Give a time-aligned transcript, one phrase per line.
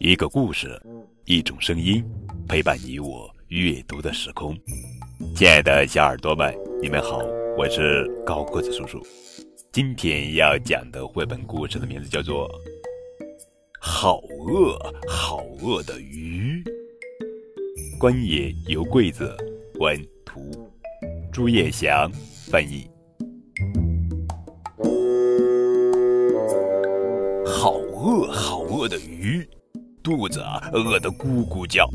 [0.00, 0.80] 一个故事，
[1.24, 2.04] 一种声音，
[2.48, 4.56] 陪伴你我阅读的时空。
[5.34, 7.18] 亲爱的小耳朵们，你们好，
[7.56, 9.04] 我是高个子叔叔。
[9.72, 12.48] 今天要讲的绘本故事的名字叫做
[13.80, 16.62] 《好饿好饿的鱼》。
[17.98, 19.36] 关野由贵子
[19.80, 20.70] 文图，
[21.32, 22.08] 朱叶祥
[22.48, 22.88] 翻译。
[27.44, 29.44] 好饿好饿的鱼。
[30.08, 31.86] 肚子饿得咕咕叫，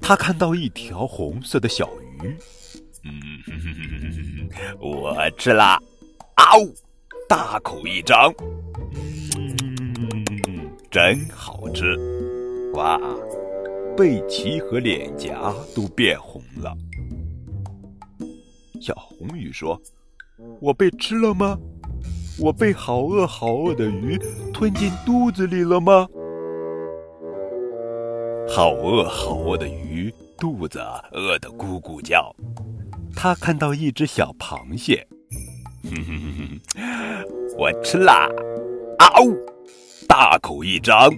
[0.00, 1.90] 他看到一条红色的小
[2.22, 2.36] 鱼，
[3.02, 5.76] 嗯， 我吃啦，
[6.36, 6.72] 啊呜，
[7.28, 8.32] 大口一张，
[9.36, 11.96] 嗯，真好吃，
[12.74, 12.96] 哇，
[13.96, 16.72] 背鳍和脸颊都变红了。
[18.80, 19.80] 小红鱼说
[20.62, 21.58] ：“我被吃了吗？
[22.38, 24.16] 我被好饿好饿的鱼
[24.54, 26.06] 吞进肚子里了吗？”
[28.48, 30.80] 好饿好饿的鱼，肚子
[31.12, 32.34] 饿得咕咕叫。
[33.14, 35.06] 他看到一只小螃蟹，
[35.84, 37.24] 哼哼哼哼，
[37.58, 38.28] 我吃啦！
[38.98, 39.36] 啊呜，
[40.08, 41.10] 大口一张，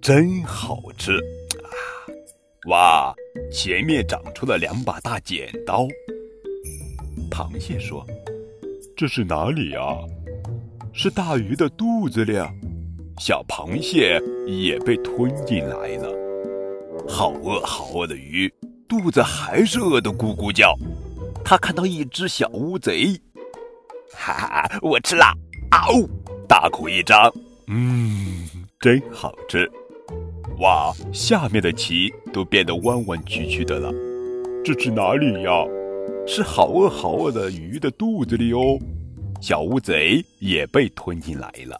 [0.00, 1.16] 真好吃！
[1.62, 1.70] 啊，
[2.68, 3.14] 哇，
[3.52, 5.86] 前面长出了两把大剪刀。
[7.30, 8.06] 螃蟹说
[8.96, 9.80] ：“这是哪里呀？”
[10.92, 12.38] 是大鱼的肚子里。
[13.18, 16.19] 小螃蟹也被吞进来了。
[17.10, 18.50] 好饿好饿的鱼，
[18.88, 20.78] 肚子还是饿得咕咕叫。
[21.44, 23.20] 他看到一只小乌贼，
[24.14, 25.34] 哈哈，我吃啦！
[25.70, 26.08] 啊呜，
[26.48, 27.30] 大口一张，
[27.66, 29.68] 嗯，真好吃。
[30.60, 33.92] 哇，下面的鳍都变得弯弯曲曲的了。
[34.64, 35.50] 这是哪里呀？
[36.28, 38.78] 是好饿好饿的鱼的肚子里哦。
[39.40, 41.78] 小乌贼也被吞进来了。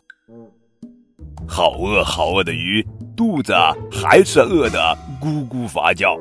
[1.50, 2.86] 好饿好饿的鱼。
[3.16, 3.52] 肚子
[3.90, 4.78] 还是饿得
[5.20, 6.16] 咕咕发叫，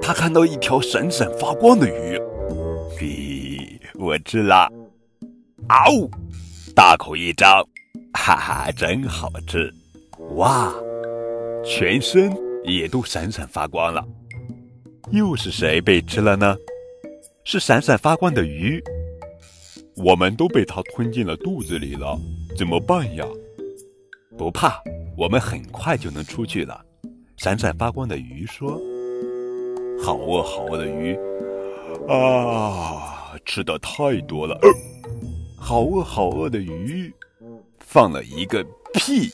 [0.00, 2.18] 他看到一条闪闪发光的鱼，
[2.98, 4.68] 嘿，我吃啦！
[5.68, 6.10] 啊呜，
[6.74, 7.62] 大口一张，
[8.14, 9.72] 哈哈，真好吃！
[10.34, 10.74] 哇，
[11.64, 14.02] 全身也都闪闪发光了。
[15.12, 16.56] 又是谁被吃了呢？
[17.44, 18.82] 是闪闪发光的鱼，
[19.94, 22.18] 我们都被它吞进了肚子里了，
[22.56, 23.24] 怎么办呀？
[24.40, 24.82] 不怕。
[25.18, 26.82] 我们很快就能出去了。
[27.36, 28.80] 闪闪发光的鱼说
[30.02, 31.14] ：“好饿，好饿的鱼
[32.08, 34.58] 啊，吃的太多了。
[35.60, 37.12] 好饿，好饿的鱼
[37.80, 38.64] 放了一个
[38.94, 39.30] 屁，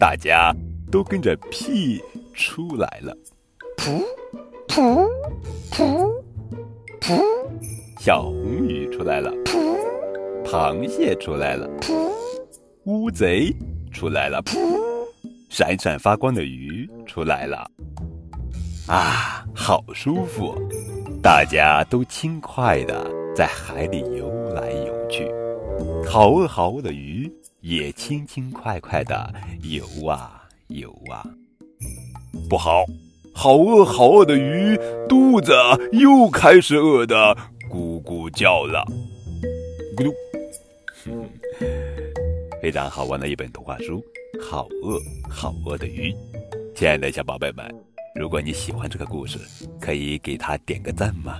[0.00, 0.56] 大家
[0.90, 2.02] 都跟着屁
[2.32, 3.14] 出来了。
[3.76, 4.02] 噗
[4.68, 5.06] 噗
[5.70, 6.10] 噗
[6.98, 7.22] 噗，
[8.00, 9.30] 小红鱼出来了。
[9.44, 9.76] 噗，
[10.46, 11.68] 螃蟹出来了。
[11.82, 12.10] 噗，
[12.84, 13.54] 乌贼
[13.94, 14.42] 出来了。
[14.42, 14.58] 噗。”
[15.48, 17.70] 闪闪发光的鱼出来了，
[18.88, 20.52] 啊，好舒服！
[21.22, 25.30] 大家都轻快的在海里游来游去，
[26.10, 31.24] 好饿好饿的鱼也轻轻快快的游啊游啊。
[32.50, 32.84] 不好，
[33.32, 34.76] 好饿好饿的鱼
[35.08, 35.52] 肚子
[35.92, 37.36] 又开始饿的
[37.70, 38.84] 咕咕叫了，
[39.96, 40.33] 咕噜。
[42.64, 44.02] 非常好玩的一本图画书。
[44.40, 44.98] 好饿，
[45.28, 46.16] 好饿的鱼，
[46.74, 47.62] 亲爱的小宝贝们，
[48.14, 49.38] 如果你喜欢这个故事，
[49.78, 51.38] 可以给它点个赞吗？